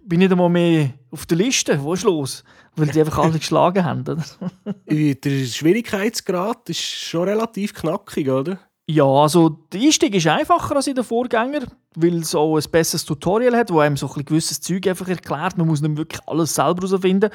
[0.00, 1.80] bin nicht einmal mehr auf der Liste.
[1.82, 2.42] Wo ist los?
[2.74, 4.04] Weil die einfach alle geschlagen haben.
[4.04, 8.58] der Schwierigkeitsgrad ist schon relativ knackig, oder?
[8.88, 13.04] Ja, also der Einstieg ist einfacher als in den Vorgängern, weil es auch ein besseres
[13.04, 15.58] Tutorial hat, wo einem so ein gewisses Zeug einfach erklärt.
[15.58, 17.30] Man muss nicht wirklich alles selber herausfinden.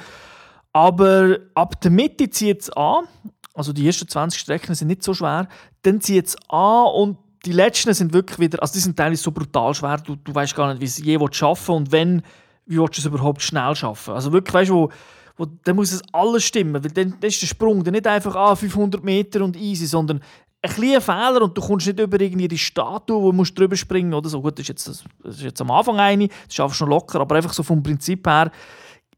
[0.71, 3.05] Aber ab der Mitte zieht es an.
[3.53, 5.49] Also die ersten 20 Strecken sind nicht so schwer.
[5.81, 9.31] Dann zieht es an und die letzten sind wirklich wieder, also die sind teilweise so
[9.31, 12.21] brutal schwer, du, du weißt gar nicht, wie es je schaffen und wenn,
[12.65, 14.13] wie willst du es überhaupt schnell schaffen.
[14.13, 14.89] Also wirklich, weißt du, wo,
[15.37, 18.35] wo, dann muss es alles stimmen, weil dann, dann ist der Sprung dann nicht einfach
[18.35, 20.21] ah, 500 Meter und easy, sondern
[20.61, 24.13] ein kleiner Fehler und du kommst nicht über irgendwie die Statue, wo du drüber springen
[24.13, 24.41] oder so.
[24.41, 24.87] Gut, das ist jetzt,
[25.23, 27.81] das ist jetzt am Anfang eine, das ist einfach schon locker, aber einfach so vom
[27.81, 28.51] Prinzip her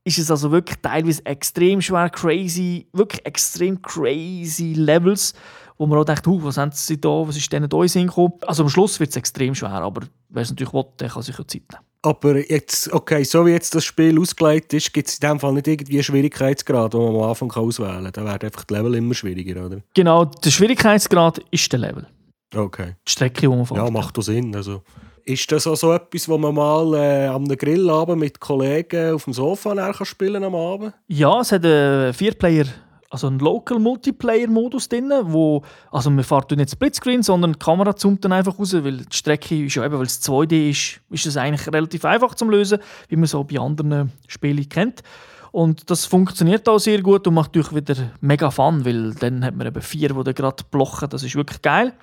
[0.05, 5.33] ist es also wirklich teilweise extrem schwer, crazy, wirklich extrem crazy Levels,
[5.77, 8.33] wo man auch denkt, uh, was haben sie da, was ist denn da hingekommen?
[8.45, 11.37] Also am Schluss wird es extrem schwer, aber wer es natürlich will, der kann sich
[11.37, 11.92] ja Zeit nehmen.
[12.05, 15.53] Aber jetzt, okay, so wie jetzt das Spiel ausgelegt ist, gibt es in dem Fall
[15.53, 18.11] nicht irgendwie einen Schwierigkeitsgrad, den man am Anfang auswählen kann.
[18.11, 19.77] Dann wird einfach das Level immer schwieriger, oder?
[19.93, 22.05] Genau, der Schwierigkeitsgrad ist der Level.
[22.53, 22.95] Okay.
[23.07, 23.77] Die Strecke, die man fährt.
[23.77, 24.53] Ja, macht doch Sinn.
[24.53, 24.81] Also,
[25.23, 29.31] ist das auch so etwas, wo man mal äh, am Grillabend mit Kollegen auf dem
[29.31, 30.93] Sofa spielen kann am Abend?
[31.07, 32.65] Ja, es hat einen Vierplayer
[33.13, 37.95] also ein Local Multiplayer Modus drin, wo also man fährt nicht Splitscreen, sondern die Kamera
[37.95, 41.27] zoomt dann einfach raus, weil die Strecke ist ja eben, weil es 2D ist, ist
[41.27, 45.03] es eigentlich relativ einfach zu lösen, wie man so bei anderen Spielen kennt.
[45.51, 49.55] Und das funktioniert auch sehr gut und macht natürlich wieder mega Fun, weil dann hat
[49.55, 51.07] man eben vier, die gerade blocken.
[51.09, 51.93] Das ist wirklich geil.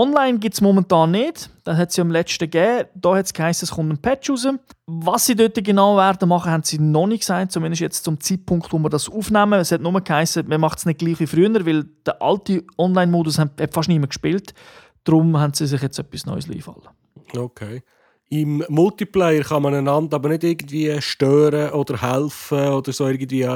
[0.00, 1.50] Online gibt es momentan nicht.
[1.64, 2.88] Das hat sie am letzten gegeben.
[2.94, 4.48] Da hat es geheißen, es kommt ein Patch raus.
[4.86, 7.52] Was sie dort genau werden machen, haben sie noch nicht gesagt.
[7.52, 9.60] Zumindest jetzt zum Zeitpunkt, wo wir das aufnehmen.
[9.60, 13.38] Es hat nur geheißen, man macht es nicht gleich wie früher, weil der alte Online-Modus
[13.38, 14.54] hat fast niemand gespielt.
[15.04, 16.88] Darum haben sie sich jetzt etwas Neues einfallen.
[17.36, 17.82] Okay.
[18.30, 23.46] Im Multiplayer kann man einander aber nicht irgendwie stören oder helfen oder so irgendwie.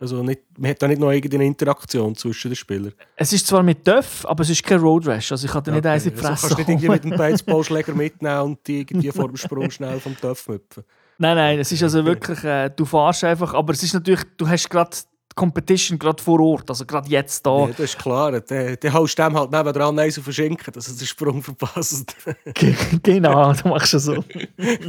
[0.00, 2.94] Also nicht, man hat da nicht noch irgendeine Interaktion zwischen den Spielern.
[3.16, 5.30] Es ist zwar mit Döff, aber es ist kein Road Rash.
[5.30, 7.04] Also ich kann dir nicht eins in die Fresse also kannst du nicht irgendwie mit
[7.04, 10.84] dem Baseballschläger mitnehmen und die irgendwie vor dem Sprung schnell vom Döff müpfen.
[11.18, 14.48] Nein, nein, es ist also wirklich, äh, du fährst einfach, aber es ist natürlich, du
[14.48, 14.96] hast gerade
[15.34, 17.60] Competition gerade vor Ort, also gerade jetzt da.
[17.60, 18.40] Ja, das ist klar.
[18.40, 22.16] Dann, haust du dem halt nebenan eins auf den Schinken, dass er den Sprung verpasst.
[23.02, 24.24] genau, das machst du so.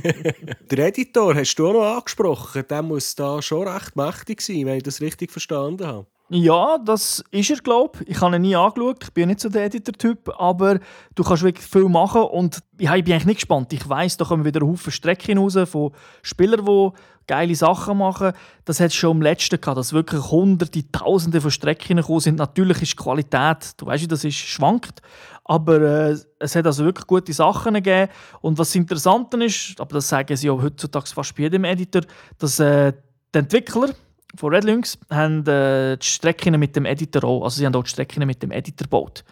[0.72, 2.64] der Editor hast du auch noch angesprochen.
[2.70, 6.08] Der muss da schon recht mächtig sein, wenn ich das richtig verstanden habe.
[6.34, 8.12] Ja, das ist er, glaube ich.
[8.12, 9.04] Ich habe ihn nie angeschaut.
[9.04, 10.80] Ich bin nicht so der Editor-Typ, aber
[11.14, 13.74] du kannst wirklich viel machen und ja, ich bin eigentlich nicht gespannt.
[13.74, 15.92] Ich weiß, da kommen wieder Haufen Strecken raus von
[16.22, 16.90] Spielern, die
[17.28, 18.32] geile Sachen machen.
[18.64, 22.38] Das hat es schon im letzten gehabt, dass wirklich hunderte, tausende von Strecken gekommen sind.
[22.38, 25.02] Natürlich ist die Qualität, du weißt, das ist, schwankt,
[25.44, 28.10] aber äh, es hat also wirklich gute Sachen gegeben.
[28.40, 32.04] Und was interessant ist, aber das sagen sie auch heutzutage fast bei jedem Editor,
[32.38, 32.94] dass äh,
[33.36, 33.90] die Entwickler
[34.36, 37.44] von Red Lynx haben äh, die Strecken mit dem Editor auch.
[37.44, 39.24] Also sie haben auch die Strecken mit dem Editor gebaut.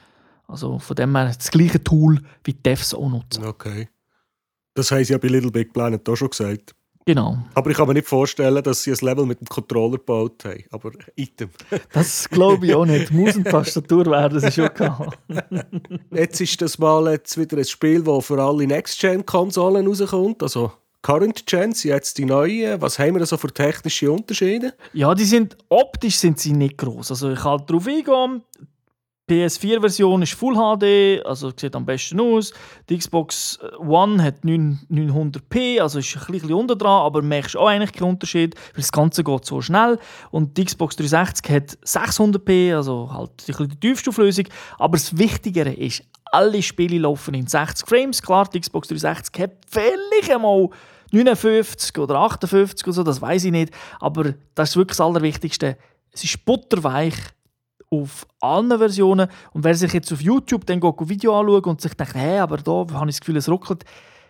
[0.48, 3.46] Also von dem her das gleiche Tool wie die Devs auch nutzen.
[3.46, 3.88] Okay.
[4.74, 6.76] Das haben sie ja bei Little Big Planet auch schon gesagt.
[7.06, 7.38] Genau.
[7.56, 10.64] Aber ich kann mir nicht vorstellen, dass sie ein Level mit dem Controller gebaut haben.
[10.70, 11.50] Aber Item.
[11.92, 13.12] Das glaube ich auch nicht.
[13.12, 15.18] Maus und Tastatur werden sie schon gehabt.
[16.12, 20.44] jetzt ist das mal jetzt wieder ein Spiel, das für alle Next-Gen-Konsolen rauskommt.
[20.44, 22.82] Also Current sind jetzt die neuen.
[22.82, 24.74] Was haben wir da so für technische Unterschiede?
[24.94, 27.12] Ja, die sind optisch sind sie nicht groß.
[27.12, 28.44] Also ich kann darauf eingehen.
[29.30, 32.52] Die PS4-Version ist Full HD, also sieht am besten aus.
[32.90, 37.94] Die Xbox One hat 900p, also ist ein bisschen unter dran, aber merkst auch eigentlich
[37.94, 40.00] keinen Unterschied, weil das Ganze geht so schnell.
[40.32, 44.46] Und die Xbox 360 hat 600p, also halt ein bisschen die tiefste Auflösung.
[44.80, 48.22] Aber das Wichtigere ist, alle Spiele laufen in 60 Frames.
[48.22, 50.70] Klar, die Xbox 360 hat vielleicht einmal
[51.12, 53.74] 59 oder 58 oder so, das weiß ich nicht.
[54.00, 55.78] Aber das ist wirklich das Allerwichtigste.
[56.12, 57.14] Es ist butterweich
[57.90, 59.30] auf allen Versionen.
[59.54, 62.58] Und wer sich jetzt auf YouTube dann ein Video anschaut und sich denkt, hey, aber
[62.58, 63.84] da habe ich das Gefühl, es ruckelt.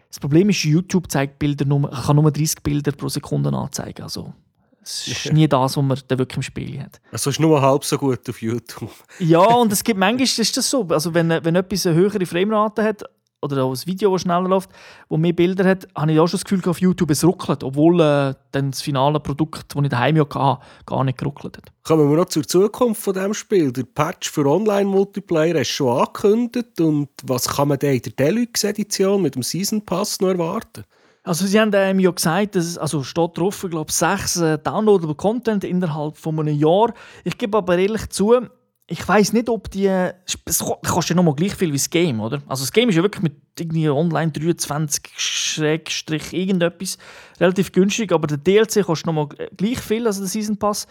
[0.09, 4.01] Das Problem ist, YouTube zeigt Bilder nur, kann nur 30 Bilder pro Sekunde anzeigen.
[4.01, 4.33] Also,
[4.81, 6.99] es ist nie das, was man dann wirklich im Spiel hat.
[7.11, 8.91] Also ist nur halb so gut auf YouTube.
[9.19, 10.87] ja, und es gibt manchmal ist das so.
[10.89, 13.03] Also wenn, wenn etwas eine höhere Framerate hat,
[13.41, 14.69] oder auch ein Video, das schneller läuft,
[15.09, 18.01] das mehr Bilder hat, habe ich auch schon das Gefühl, auf YouTube es ruckelt, obwohl
[18.01, 21.71] äh, dann das finale Produkt, das ich daheim ja hatte, gar nicht geruckelt hat.
[21.83, 23.71] Kommen wir noch zur Zukunft von dem Spiel.
[23.71, 29.21] Der Patch für Online-Multiplayer ist schon angekündigt und was kann man denn in der Deluxe-Edition
[29.21, 30.83] mit dem Season Pass noch erwarten?
[31.23, 35.15] Also sie haben ähm, ja gesagt, dass also steht drauf, ich glaube, sechs äh, downloadable
[35.15, 36.93] Content innerhalb von einem Jahr.
[37.23, 38.47] Ich gebe aber ehrlich zu,
[38.89, 39.87] ich weiß nicht, ob die.
[39.87, 42.41] Es kostet ja nochmal gleich viel wie das Game, oder?
[42.47, 46.97] Also das Game ist ja wirklich mit irgendwie online 23 Schrägstrich irgendetwas
[47.39, 50.87] relativ günstig, aber der DLC kostet nochmal gleich viel als der Season Pass.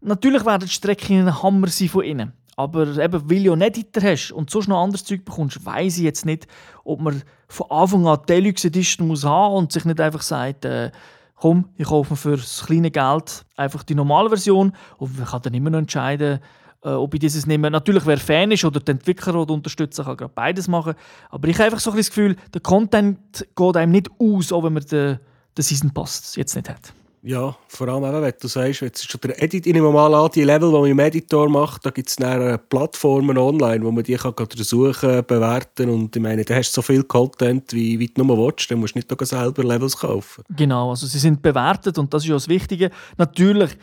[0.00, 2.32] Natürlich werden die Strecken ein Hammer sein von innen.
[2.56, 5.98] Aber eben, weil du ja nicht Editor hast und sonst noch anderes Zeug bekommst, weiß
[5.98, 6.46] ich jetzt nicht,
[6.82, 10.90] ob man von Anfang an Deluxe Edition muss haben und sich nicht einfach sagt, äh,
[11.36, 15.42] komm, ich kaufe mir für das kleine Geld einfach die normale Version und man kann
[15.42, 16.40] dann immer noch entscheiden,
[16.82, 17.70] äh, ob ich dieses nehme.
[17.70, 20.94] Natürlich, wer Fan ist oder der Entwickler oder Unterstützer, kann gerade beides machen.
[21.30, 24.64] Aber ich habe einfach so ein das Gefühl, der Content geht einem nicht aus, auch
[24.64, 25.18] wenn man den,
[25.56, 26.92] den Season Pass jetzt nicht hat.
[27.22, 30.14] Ja, vor allem eben, wenn du sagst, jetzt ist schon der Edit, ich nehme mal
[30.14, 33.90] an, die Level, die man im Editor macht, da gibt es dann Plattformen online, wo
[33.90, 37.98] man die kann untersuchen, bewerten und ich meine, da hast du so viel Content, wie,
[37.98, 40.44] wie du nur willst, dann musst du nicht selber Levels kaufen.
[40.56, 42.90] Genau, also sie sind bewertet und das ist ja das Wichtige.
[43.16, 43.76] Natürlich,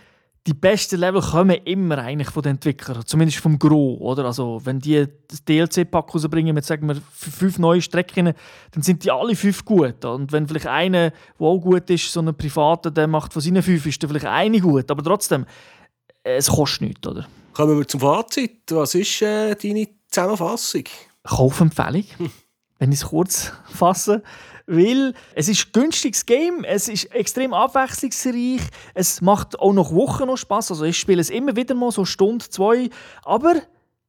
[0.48, 4.26] die besten Level kommen immer eigentlich von den Entwicklern, zumindest vom Gros, oder?
[4.26, 8.34] Also wenn die das DLC-Pack rausbringen mit, sagen wir, fünf neue Strecken,
[8.72, 10.06] dann sind die alle fünf gut.
[10.06, 13.64] Und wenn vielleicht einer, der auch gut ist, so ein Privater, der macht von seinen
[13.64, 14.92] fünf, ist dann vielleicht eine gut.
[14.92, 15.46] Aber trotzdem,
[16.24, 17.28] es kostet nichts, oder?
[17.54, 18.72] Kommen wir zum Fazit.
[18.72, 20.84] Was ist äh, deine Zusammenfassung?
[21.24, 22.06] Kaufempfehlung,
[22.78, 24.22] wenn ich es kurz fasse
[24.68, 28.62] weil es ist ein günstiges Game, es ist extrem abwechslungsreich,
[28.94, 30.72] es macht auch noch Wochen noch Spaß.
[30.72, 32.90] Also ich spiele es immer wieder mal so eine Stunde, zwei,
[33.24, 33.62] aber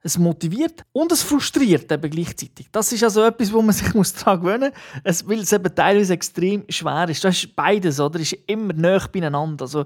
[0.03, 2.69] es motiviert und es frustriert eben gleichzeitig.
[2.71, 4.73] Das ist also etwas, wo man sich muss daran gewöhnen
[5.05, 7.25] muss, weil es eben teilweise extrem schwer ist.
[7.25, 8.21] Das ist beides, oder?
[8.21, 9.65] Es ist immer näher beieinander.
[9.65, 9.85] Also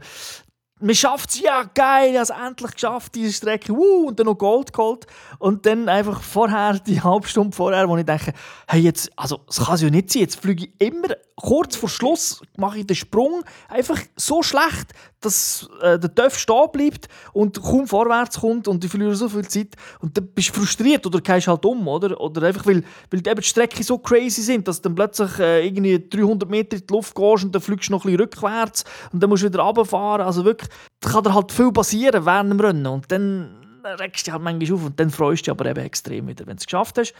[0.80, 4.38] man schafft es, ja geil, ich habe endlich geschafft, diese Strecke, uh, und dann noch
[4.38, 5.06] Gold geholt.
[5.38, 8.32] Und dann einfach vorher, die halbe Stunde vorher, wo ich denke,
[8.66, 11.08] hey, jetzt, also, das kann es ja nicht sein, jetzt fliege ich immer
[11.40, 16.70] kurz vor Schluss, mache ich den Sprung einfach so schlecht, dass äh, der Töff stehen
[16.72, 19.76] bleibt und kaum vorwärts kommt und ich verliere so viel Zeit.
[20.00, 22.18] Und dann bist du frustriert oder gehst halt um, oder?
[22.20, 25.66] Oder einfach, weil, weil eben die Strecken so crazy sind, dass du dann plötzlich äh,
[25.66, 28.84] irgendwie 300 Meter in die Luft gehst und dann fliegst du noch ein bisschen rückwärts
[29.12, 30.26] und dann musst du wieder runterfahren.
[30.26, 34.30] Also wirklich, da kann dir halt viel passieren während dem Rennen und dann regst du
[34.30, 36.60] dich halt manchmal auf und dann freust du dich aber eben extrem wieder, wenn du
[36.60, 37.14] es geschafft hast.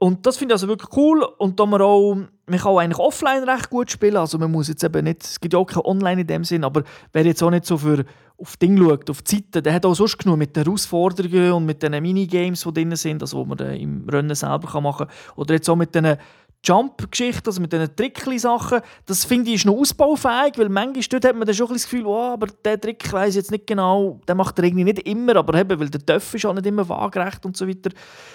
[0.00, 1.22] Und das finde ich also wirklich cool.
[1.38, 4.16] Und da man auch, man kann auch eigentlich offline recht gut spielen.
[4.16, 6.64] Also man muss jetzt eben nicht, es gibt ja auch kein Online in dem Sinn,
[6.64, 8.04] aber wer jetzt auch nicht so für
[8.36, 11.66] auf Ding schaut, auf die Zeiten, der hat auch sonst genug mit den Herausforderungen und
[11.66, 15.16] mit den Minigames, die drin sind, also wo man im Rennen selber machen kann.
[15.36, 16.16] Oder jetzt auch mit den
[16.64, 21.36] Jump-Geschichte, also mit diesen Trickli-Sachen, das finde ich ist noch ausbaufähig, weil manchmal dort hat
[21.36, 24.34] man dann schon ein das Gefühl, oh, aber der Trick weiß jetzt nicht genau, der
[24.34, 27.44] macht er irgendwie nicht immer, aber eben, weil der Töpf ist auch nicht immer waagerecht
[27.44, 27.90] und so weiter.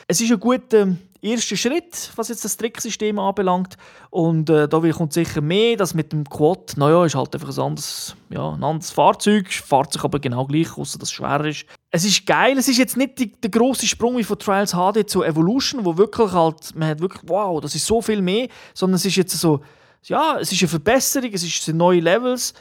[0.07, 0.89] Es ist ein guter
[1.21, 3.75] erster Schritt, was jetzt das Tricksystem anbelangt
[4.09, 7.63] und äh, da kommt sicher mehr, das mit dem Quad, naja, ist halt einfach ein
[7.63, 11.65] anderes, ja, ein anderes Fahrzeug, fährt sich aber genau gleich, außer dass es schwer ist.
[11.91, 15.09] Es ist geil, es ist jetzt nicht die, der große Sprung wie von Trials HD
[15.09, 18.95] zu Evolution, wo wirklich halt, man hat wirklich, wow, das ist so viel mehr, sondern
[18.95, 19.61] es ist jetzt so,
[20.03, 22.53] ja, es ist eine Verbesserung, es sind neue Levels.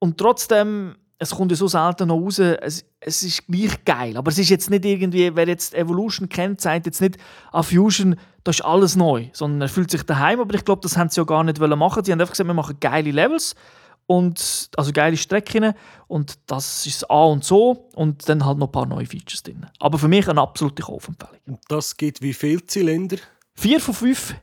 [0.00, 4.30] Und trotzdem, es kommt ja so selten noch raus, es, es ist gleich geil, aber
[4.30, 7.16] es ist jetzt nicht irgendwie, wer jetzt Evolution kennt, sagt jetzt nicht,
[7.52, 10.96] ah, Fusion, das ist alles neu, sondern er fühlt sich daheim, aber ich glaube, das
[10.96, 12.04] haben sie ja gar nicht machen.
[12.04, 13.54] Sie haben einfach gesagt, wir machen geile Levels
[14.08, 15.74] und also geile Strecken
[16.06, 19.66] und das ist A und so und dann halt noch ein paar neue Features drin.
[19.78, 21.36] Aber für mich eine absolute Kaufempfehlung.
[21.46, 23.18] Und das gibt wie viele Zylinder?
[23.54, 24.34] Vier von fünf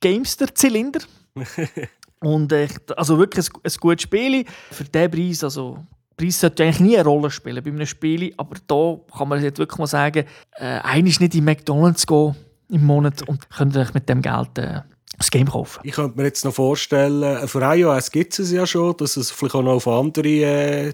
[0.00, 1.00] Gamester-Zylinder.
[2.20, 5.42] und äh, also wirklich ein, ein gutes Spiel für diesen Preis.
[5.42, 5.84] Also
[6.16, 9.58] Preis sollte eigentlich nie eine Rolle spielen bei einem Spiel, aber da kann man jetzt
[9.58, 12.36] wirklich mal sagen, äh, eigentlich nicht in McDonalds gehen
[12.68, 14.82] im Monat und könnt euch mit dem Geld äh,
[15.20, 15.80] das Game kaufen.
[15.84, 19.30] Ich könnte mir jetzt noch vorstellen, äh, für iOS gibt es ja schon, dass es
[19.30, 20.92] vielleicht auch noch auf andere äh,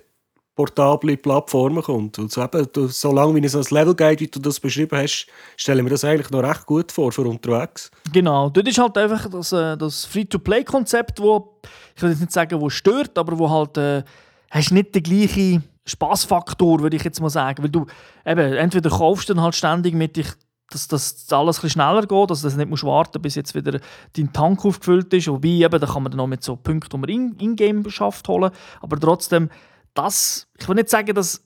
[0.56, 2.18] portable Plattformen kommt.
[2.18, 5.26] Und so eben, du, solange wie es das Level geht, wie du das beschrieben hast,
[5.56, 7.90] stelle ich mir das eigentlich noch recht gut vor für unterwegs.
[8.12, 11.60] Genau, dort ist halt einfach das, äh, das Free-to-Play-Konzept, wo
[11.94, 14.02] ich will jetzt nicht sagen, wo stört, aber wo halt äh,
[14.50, 17.86] hast nicht den gleichen Spaßfaktor, würde ich jetzt mal sagen, weil du
[18.24, 20.26] eben entweder kaufst dann halt ständig mit dich
[20.70, 23.78] dass das alles ein schneller geht, dass du nicht musst warten bis jetzt wieder
[24.16, 25.28] dein Tank aufgefüllt ist.
[25.28, 28.28] Wobei, eben, da kann man dann noch mit so Punkten, die man in-game in schafft,
[28.28, 28.50] holen.
[28.80, 29.48] Aber trotzdem,
[29.94, 31.42] das, ich will nicht sagen, dass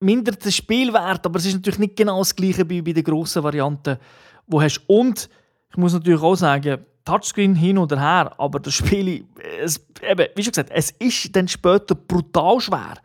[0.00, 3.42] mindert das Spielwert, aber es ist natürlich nicht genau das gleiche wie bei den grossen
[3.42, 3.98] Varianten,
[4.46, 4.80] du hast.
[4.86, 5.28] Und
[5.70, 9.24] ich muss natürlich auch sagen, Touchscreen hin oder her, aber das Spiel,
[9.60, 12.98] es, eben, wie schon gesagt, es ist dann später brutal schwer.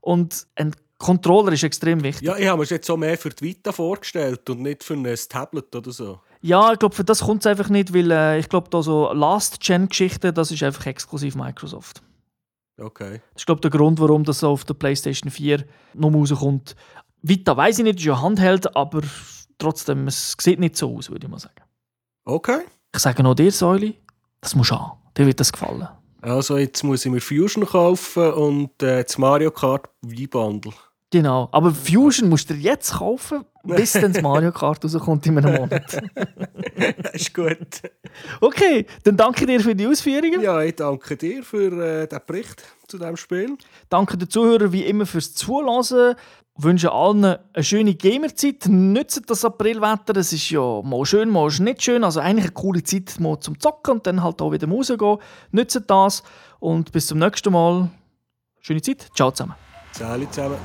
[0.00, 2.26] Und ein Controller ist extrem wichtig.
[2.26, 5.04] Ja, ich habe mir jetzt so mehr für die Vita vorgestellt und nicht für ein
[5.28, 6.20] Tablet oder so.
[6.40, 9.12] Ja, ich glaube, für das kommt es einfach nicht, weil äh, ich glaube, da so
[9.12, 12.02] Last-Gen-Geschichten, das ist einfach exklusiv Microsoft.
[12.78, 13.20] Okay.
[13.32, 16.76] Das ist glaube der Grund, warum das auf der PlayStation 4 noch rauskommt.
[17.22, 19.02] Vita weiß ich nicht, ist ja Handheld, aber
[19.58, 21.62] trotzdem, es sieht nicht so aus, würde ich mal sagen.
[22.24, 22.60] Okay.
[22.94, 23.98] Ich sage noch dir, Säuli,
[24.40, 24.92] das muss an.
[25.16, 25.88] Dir wird das gefallen.
[26.20, 30.72] Also jetzt muss ich mir Fusion kaufen und äh, das Mario Kart V-Bundle.
[31.10, 35.54] Genau, aber Fusion musst du jetzt kaufen, bis dann das Mario Kart rauskommt in einem
[35.54, 36.02] Monat.
[37.12, 37.82] ist gut.
[38.40, 40.40] Okay, dann danke dir für die Ausführungen.
[40.40, 43.56] Ja, ich danke dir für äh, den Bericht zu diesem Spiel.
[43.88, 46.16] Danke den Zuhörern wie immer fürs Zuhören.
[46.58, 48.66] Ich wünsche allen eine schöne Gamerzeit.
[48.66, 50.16] Nützt das Aprilwetter.
[50.16, 52.02] Es ist ja mal schön, mal nicht schön.
[52.02, 55.18] Also eigentlich eine coole Zeit mal zum Zocken und dann halt auch wieder rausgehen.
[55.52, 56.24] Nützt das
[56.58, 57.90] und bis zum nächsten Mal.
[58.60, 59.08] Schöne Zeit.
[59.14, 59.54] Ciao zusammen.
[59.96, 60.58] Ciao zusammen.